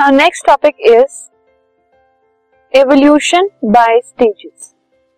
Now, 0.00 0.10
next 0.10 0.42
topic 0.42 0.76
is 0.80 1.30
evolution 2.74 3.48
by 3.74 3.88
stages. 4.04 4.68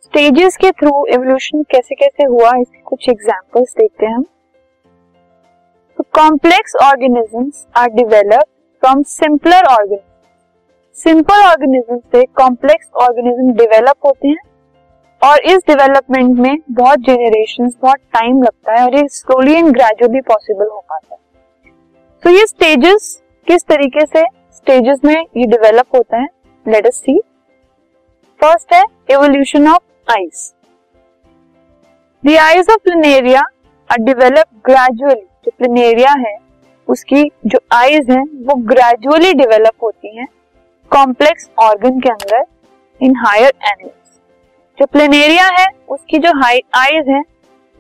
Stages 0.03 0.57
के 0.57 0.71
through 0.71 1.05
evolution 1.15 1.63
कैसे 1.73 1.95
कैसे 1.95 2.25
हुआ, 2.25 2.51
इसके 2.61 2.81
कुछ 2.87 3.09
एग्जांपल्स 3.09 3.75
देखते 3.79 4.07
हैं 4.07 4.15
हम। 4.15 4.25
Complex 6.19 6.75
organisms 6.85 7.67
are 7.77 7.89
develop 7.91 8.45
from 8.83 9.03
simpler 9.13 9.67
organism 9.67 11.01
simple 11.05 11.47
organism 11.51 11.99
से 11.99 12.25
कॉम्प्लेक्स 12.43 12.91
ऑर्गेनिज्म 13.05 13.57
डेवलप 13.63 14.07
होते 14.07 14.29
हैं 14.29 14.43
और 15.23 15.51
इस 15.55 15.65
डेवलपमेंट 15.69 16.39
में 16.39 16.57
बहुत 16.71 17.09
जेनरेशन 17.09 17.71
बहुत 17.81 18.05
टाइम 18.19 18.43
लगता 18.43 18.81
है 18.81 18.85
और 18.85 18.97
ये 18.97 19.07
स्लोली 19.21 19.55
एंड 19.55 19.73
ग्रेजुअली 19.73 20.21
पॉसिबल 20.35 20.67
हो 20.67 20.85
पाता 20.91 21.15
है। 21.15 21.21
तो 22.23 22.39
ये 22.39 22.47
स्टेजेस 22.47 23.21
किस 23.49 23.67
तरीके 23.69 24.07
से 24.07 24.27
स्टेजेस 24.63 24.99
में 25.05 25.15
ये 25.15 25.45
डेवलप 25.47 25.87
होता 25.95 26.17
है. 26.17 26.27
लेट 26.67 26.87
अस 26.87 26.97
सी 26.97 27.19
फ़र्स्ट 28.41 28.73
है 28.73 28.83
evolution 29.11 29.69
of 29.69 30.13
eyes 30.13 30.53
the 32.23 32.37
eyes 32.41 32.71
of 32.71 32.79
planaria 32.85 33.41
are 33.91 33.99
develop 34.01 34.47
gradually 34.67 35.21
जो 35.45 35.51
प्लेनेरिया 35.59 36.13
है, 36.19 36.37
उसकी 36.89 37.23
जो 37.47 37.59
आईज 37.73 38.11
हैं, 38.11 38.23
वो 38.47 38.55
ग्रेजुअली 38.65 39.33
डेवलप 39.35 39.83
होती 39.83 40.17
हैं 40.17 40.27
कॉम्प्लेक्स 40.91 41.51
ऑर्गन 41.59 42.01
के 42.01 42.09
अंदर 42.09 42.45
इन 43.01 43.17
हायर 43.17 43.53
एनिमल्स 43.65 44.19
जो 44.79 44.87
प्लेनेरिया 44.87 45.47
है, 45.59 45.67
उसकी 45.89 46.19
जो 46.19 46.33
आईज 46.77 47.09
हैं, 47.09 47.23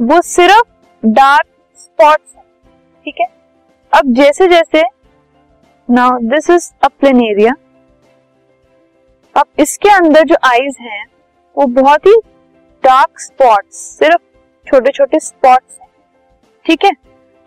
वो 0.00 0.20
सिर्फ़ 0.22 1.06
डार्क 1.06 1.46
स्पॉट्स 1.76 2.34
हैं. 2.36 2.44
ठीक 3.04 3.20
है? 3.20 3.26
अब 3.92 4.12
जैसे 4.14 4.48
जैसे 4.48 4.82
now 5.88 6.18
this 6.22 6.48
is 6.50 6.70
a 6.84 6.88
planaria 6.90 7.52
अब 9.34 9.46
इसके 9.58 9.88
अंदर 9.90 10.24
जो 10.24 10.36
आईज 10.44 10.76
हैं, 10.80 11.04
वो 11.56 11.66
बहुत 11.74 12.06
ही 12.06 12.14
डार्क 12.84 13.20
स्पॉट्स 13.20 13.76
सिर्फ़ 13.98 14.22
छोटे 14.66 14.90
छोटे 14.90 15.18
स्पॉट्स 15.20 15.78
हैं। 15.80 15.88
ठीक 16.66 16.84
है? 16.84 16.90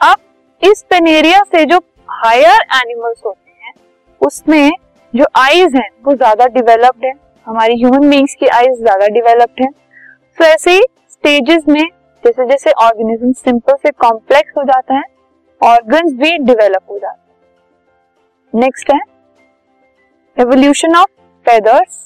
अब 0.02 0.18
इस 0.62 0.84
प्लेनेरिया 0.90 1.42
से 1.46 1.64
जो 1.66 1.78
हायर 2.14 2.62
एनिमल्स 2.76 3.22
होते 3.26 3.52
हैं, 3.52 3.74
उसमें 4.22 4.72
जो 5.14 5.26
आईज 5.38 5.76
हैं, 5.76 5.90
वो 6.06 6.16
ज़्यादा 6.16 6.46
डेवलप्ड 6.50 7.06
है। 7.06 7.14
हमारी 7.48 7.76
ह्यूमन 7.76 8.10
बींग्स 8.10 8.36
की 8.36 8.48
आईज 8.50 8.80
ज़्यादा 8.80 9.08
डेवलप्ड 9.10 9.62
है। 9.62 9.70
तो 10.38 10.46
ऐसे 10.46 10.72
ही 10.72 10.82
स्टेजेस 11.12 11.68
में 11.68 11.84
जैसे 12.24 12.46
जैसे 12.48 12.72
ऑर्गेनिज्म 12.84 13.32
सिंपल 13.34 13.76
से 13.76 13.92
कॉम्प्लेक्स 14.00 14.58
हो 14.58 14.64
जाता 14.66 14.96
है 14.96 15.04
ऑर्गन्स 15.62 16.14
भी 16.14 16.38
डेवलप 16.40 16.82
हो 16.90 16.98
जाते 17.00 17.18
हैं। 17.18 17.25
नेक्स्ट 18.56 18.92
है 18.92 19.00
evolution 20.38 20.96
of 20.96 21.10
feathers 21.46 21.98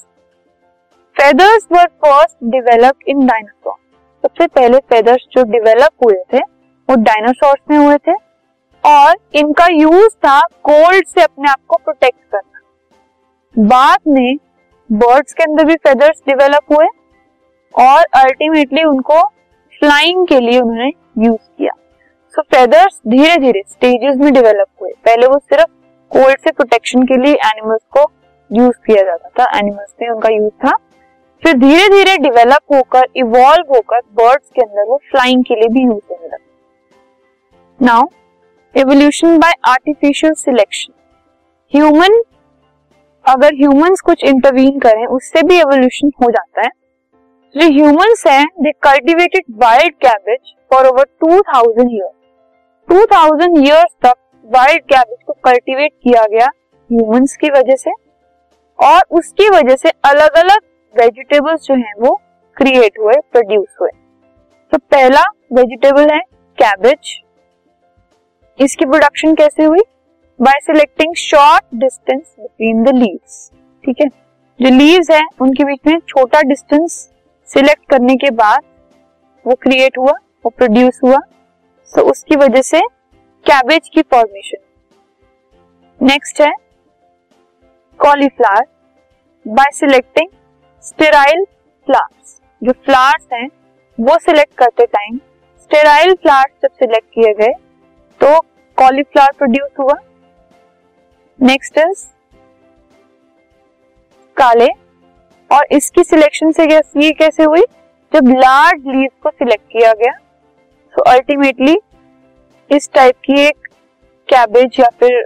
feathers 1.16 1.66
were 1.72 1.86
first 2.04 2.36
develop 2.44 3.08
in 3.08 3.26
dinosaur 3.26 3.74
सबसे 4.24 4.46
पहले 4.46 4.78
फेदर्स 4.78 5.26
जो 5.32 5.42
डेवलप 5.42 6.04
हुए 6.04 6.16
थे, 6.32 6.38
वो 6.38 6.96
डायनासोर्स 6.96 7.60
में 7.70 7.76
हुए 7.78 7.96
थे। 7.96 8.12
और 8.84 9.16
इनका 9.34 9.66
यूज़ 9.66 10.16
था 10.16 10.40
कोल्ड 10.40 11.06
से 11.06 11.22
अपने 11.22 11.50
आप 11.50 11.60
को 11.68 11.76
प्रोटेक्ट 11.76 12.18
करना। 12.32 13.66
बाद 13.68 13.98
में 14.08 14.36
बर्ड्स 14.90 15.32
के 15.32 15.44
अंदर 15.44 15.64
भी 15.64 15.74
फेदर्स 15.76 16.22
डेवलप 16.28 16.72
हुए 16.72 16.86
और 17.74 18.04
अल्टीमेटली 18.16 18.84
उनको 18.84 19.22
फ्लाइंग 19.72 20.26
के 20.26 20.40
लिए 20.40 20.60
उन्होंने 20.60 20.92
यूज़ 21.26 21.48
किया। 21.58 21.72
सो 22.34 22.42
फेदर्स 22.42 23.00
धीरे 23.08 23.36
धीरे 23.36 23.62
स्टेजेस 23.68 24.16
में 24.16 24.32
डेवलप 24.32 24.66
हुए। 24.82 24.92
पहले 25.04 25.26
वो 25.26 25.38
सिर्फ़ 25.38 25.70
कोल्ड 26.10 26.38
से 26.38 26.50
प्रोटेक्शन 26.50 27.02
के 27.02 27.16
लिए 27.16 27.34
एनिमल्स 27.34 27.80
को 27.90 28.10
यूज़ 28.52 28.76
किया 28.86 29.02
जाता 29.02 29.28
था। 29.28 29.58
एनिमल्स 29.58 29.94
में 30.02 30.08
उनका 30.08 30.28
यूज़ 30.28 30.66
था। 30.66 30.76
फिर 31.42 31.54
धीरे 31.54 31.88
धीरे 31.88 32.16
डेवलप 32.18 32.74
होकर 32.74 33.06
इवॉल्व 33.16 33.74
होकर 33.74 34.00
बर्ड्स 34.14 34.50
के 34.54 34.62
अंदर 34.62 34.88
वो 34.88 35.00
फ्लाइंग 35.10 35.44
के 35.44 35.54
लिए 35.54 35.68
भी 35.68 35.80
यूज़ 35.80 36.02
होने 36.10 36.26
लगे। 36.26 37.86
Now 37.86 38.06
evolution 38.74 39.38
by 39.38 39.52
artificial 39.68 40.32
selection 40.32 40.92
human 41.74 42.22
अगर 43.24 43.54
ह्यूमंस 43.54 44.00
कुछ 44.00 44.24
इंटरवीन 44.24 44.78
करें, 44.78 45.06
उससे 45.06 45.42
भी 45.42 45.58
एवोल्यूशन 45.60 46.10
हो 46.22 46.30
जाता 46.30 46.60
है। 46.60 46.70
जो 47.56 47.66
ह्यूमंस 47.66 48.24
हैं 48.26 48.46
they 48.60 48.70
cultivated 48.72 49.44
wild 49.62 49.94
cabbage 50.06 50.54
for 50.70 50.86
over 50.86 51.06
2000 51.24 51.88
years 51.90 52.14
2000 52.88 53.58
years 53.58 53.94
तक 54.02 54.14
वाइल्ड 54.50 54.82
कैबेज 54.82 55.18
को 55.26 55.32
कल्टीवेट 55.44 55.92
किया 56.04 56.24
गया 56.26 56.46
ह्यूमंस 56.90 57.36
की 57.36 57.50
वजह 57.50 57.76
से 57.76 57.90
और 58.78 59.02
उसकी 59.10 59.48
वजह 59.48 59.76
से 59.76 59.90
अलग 60.04 60.36
अलग 60.38 60.60
वेजिटेबल्स 60.94 61.62
जो 61.62 61.74
हैं 61.74 61.94
वो 62.00 62.14
क्रिएट 62.56 62.98
हुए 63.00 63.14
प्रोड्यूस 63.32 63.76
हुए। 63.80 63.90
तो 64.72 64.78
पहला 64.90 65.22
वेजिटेबल 65.52 66.10
है 66.10 66.20
कैबेज 66.58 67.16
इसकी 68.58 68.84
प्रोडक्शन 68.84 69.34
कैसे 69.34 69.64
हुई? 69.64 69.80
By 70.40 70.58
selecting 70.62 71.14
short 71.14 71.64
distance 71.74 72.34
between 72.40 72.82
the 72.84 72.96
leaves 72.96 73.50
ठीक 73.84 74.00
है? 74.00 74.08
जो 74.60 74.70
लीव्स 74.70 75.10
है, 75.10 75.22
उनके 75.40 75.64
बीच 75.64 75.80
में 75.86 75.98
छोटा 76.08 76.42
डिस्टेंस 76.42 76.92
सिलेक्ट 77.48 77.90
करने 77.90 78.16
के 78.16 78.30
बाद 78.30 78.62
वो 79.44 79.54
क्रिएट 79.54 79.98
हुआ, 79.98 80.12
वो 80.44 80.50
प्रोड्यूस 80.50 81.00
हुआ। 81.04 81.18
तो 81.90 82.10
उसकी 82.10 82.36
वजह 82.36 82.62
से 82.62 82.80
कैबेज 83.46 83.88
की 83.94 84.02
फॉर्मेशन 84.10 84.58
नेक्स्ट 86.00 86.40
है 86.40 86.52
cauliflower 88.00 88.64
by 89.46 89.70
selecting 89.74 90.28
sterile 90.84 91.44
flowers 91.86 92.40
जो 92.62 92.72
फ्लावर्स 92.84 93.26
हैं, 93.32 93.48
वो 93.98 94.18
सिलेक्ट 94.18 94.54
करते 94.58 94.86
टाइम 94.86 95.18
स्टेराइल 95.58 96.14
फ्लावर्स 96.14 96.52
जब 96.62 96.74
सिलेक्ट 96.74 97.08
किए 97.14 97.32
गए 97.34 97.52
तो 98.20 98.38
कॉलीफ्लावर 98.78 99.32
प्रोड्यूस 99.38 99.70
हुआ। 99.78 99.94
Next 101.38 101.78
is 101.78 102.06
kale. 104.36 104.68
और 105.50 105.66
इसकी 105.72 106.04
सिलेक्शन 106.04 106.52
से 106.52 106.64
ये 106.96 107.10
कैसे 107.12 107.42
हुई? 107.44 107.62
जब 108.12 108.28
लार्ज 108.30 108.86
लीव 108.86 109.10
को 109.22 109.30
सिलेक्ट 109.30 109.64
किया 109.72 109.92
गया 109.94 110.12
तो 110.94 111.10
अल्टीमेटली 111.10 111.76
इस 112.70 112.88
टाइप 112.94 113.14
की 113.24 113.40
एक 113.40 113.68
कैबेज 114.28 114.76
या 114.80 114.88
फिर 115.00 115.22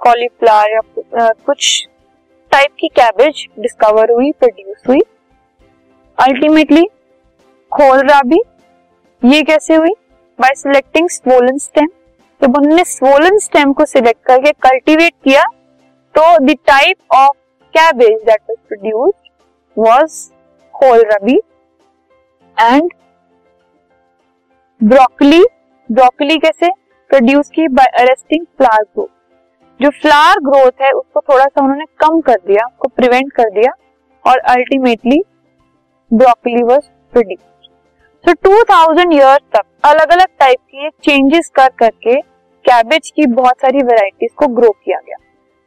कॉलीफ्लावर 0.00 0.70
या 0.72 1.28
कुछ 1.46 1.86
टाइप 2.52 2.70
की 2.80 2.88
कैबेज 2.88 3.46
डिस्कवर 3.60 4.10
हुई 4.12 4.30
प्रोड्यूस 4.32 4.82
हुई। 4.88 5.00
अल्टीमेटली 6.18 6.84
खोलराबी 7.72 8.40
ये 9.22 9.42
कैसे 9.42 9.74
हुई? 9.74 9.92
बाय 10.38 10.54
सिलेक्टिंग 10.54 11.08
स्वोलन 11.10 11.58
स्टेम 11.58 11.88
जब 12.40 12.56
उन्होंने 12.58 12.84
स्वोलन 12.84 13.38
स्टेम 13.38 13.72
को 13.72 13.84
सिलेक्ट 13.84 14.24
करके 14.26 14.52
कल्टीवेट 14.68 15.12
किया 15.24 15.42
तो 16.14 16.22
the 16.46 16.56
type 16.66 17.14
of 17.14 17.36
cabbage 17.74 18.22
that 18.22 18.40
was 18.50 18.56
produced 18.68 19.30
was 19.76 20.24
kohlrabi 20.74 21.38
and 22.56 22.92
broccoli 24.80 25.44
broccoli 25.90 26.36
कैसे 26.38 26.68
प्रोड्यूस 27.10 27.50
की 27.50 27.66
बाय 27.68 27.86
अरेस्टिंग 27.98 28.44
फ्लावर 28.58 28.82
ग्रोथ 28.94 29.08
जो 29.80 29.90
फ्लावर 29.90 30.40
ग्रोथ 30.40 30.82
है, 30.82 30.90
उसको 30.90 31.20
थोड़ा 31.20 31.44
सा 31.44 31.62
उन्होंने 31.62 31.84
कम 31.98 32.20
कर 32.20 32.36
दिया, 32.46 32.66
उसको 32.66 32.88
प्रिवेंट 32.88 33.32
कर 33.32 33.50
दिया 33.50 33.72
और 34.24 34.38
ultimately 34.38 35.22
broccoli 36.10 36.62
was 36.62 36.88
produce 37.12 37.38
so 38.24 38.32
2000 38.32 39.12
years 39.12 39.42
तक 39.56 39.64
अलग 39.84 40.12
अलग 40.12 40.26
टाइप 40.38 40.58
की 40.58 40.88
चेंजेस 41.02 41.50
कर 41.54 41.68
करके 41.68 42.20
कैबेज 42.64 43.10
की 43.16 43.26
बहुत 43.26 43.60
सारी 43.60 43.82
वेराइटीज 43.82 44.30
को 44.36 44.46
ग्रो 44.46 44.70
किया 44.70 44.98
गया। 44.98 45.16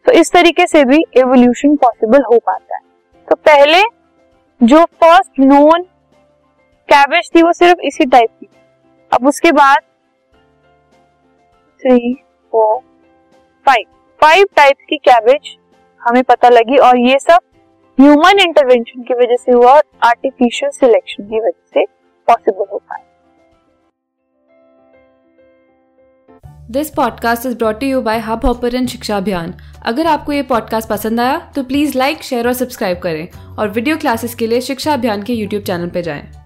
तो 0.05 0.11
इस 0.11 0.31
तरीके 0.31 0.67
से 0.67 0.83
भी 0.85 1.03
एवोल्यूशन 1.17 1.75
पॉसिबल 1.75 2.23
हो 2.23 2.37
पाता 2.37 2.75
है। 2.75 2.81
तो 3.27 3.35
पहले 3.35 3.81
जो 4.61 4.83
फ़र्स्ट 5.01 5.39
नोन 5.39 5.83
कैबेज 6.89 7.29
थी, 7.35 7.41
वो 7.41 7.53
सिर्फ़ 7.53 7.79
इसी 7.79 8.05
टाइप 8.05 8.29
की। 8.41 8.47
अब 9.11 9.27
उसके 9.27 9.51
बाद 9.51 9.77
three 11.81 12.13
four 12.53 12.79
five 13.65 13.85
five 14.21 14.45
types 14.55 14.85
की 14.89 14.97
कैबेज 14.97 15.55
हमें 16.01 16.23
पता 16.23 16.49
लगी 16.49 16.77
और 16.77 16.97
ये 16.97 17.19
सब 17.19 17.39
ह्यूमन 17.99 18.39
इंटरवेंशन 18.39 19.01
की 19.01 19.13
वजह 19.13 19.35
से 19.35 19.51
हुआ 19.51 19.73
और 19.73 19.83
आर्टिफिशियल 20.03 20.71
सिलेक्शन 20.71 21.23
की 21.23 21.39
वजह 21.39 21.61
से 21.73 21.85
पॉसिबल 22.27 22.65
हो 22.71 22.77
पाए 22.77 23.03
this 26.71 26.89
podcast 26.89 27.45
is 27.45 27.57
brought 27.57 27.83
you 27.83 28.01
by 28.01 28.19
Hub 28.19 28.45
Hopper 28.45 28.85
Shiksha 28.87 29.17
Abhiyan 29.17 29.53
अगर 29.85 30.07
आपको 30.07 30.31
ये 30.31 30.41
पॉडकास्ट 30.41 30.89
पसंद 30.89 31.19
आया 31.19 31.39
तो 31.55 31.63
प्लीज़ 31.63 31.97
लाइक 31.97 32.23
शेयर 32.23 32.47
और 32.47 32.53
सब्सक्राइब 32.53 32.99
करें 32.99 33.55
और 33.57 33.69
वीडियो 33.69 33.97
क्लासेस 33.97 34.35
के 34.35 34.47
लिए 34.47 34.61
शिक्षा 34.61 34.93
अभियान 34.93 35.23
के 35.23 35.33
यूट्यूब 35.33 35.63
चैनल 35.63 35.89
पर 35.89 36.01
जाएँ। 36.01 36.40